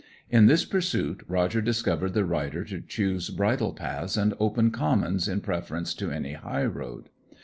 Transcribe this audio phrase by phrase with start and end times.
[0.31, 5.41] In this pursuit Roger discovered the rider to choose bridle tracks and open commons in
[5.41, 7.09] preference to any high road.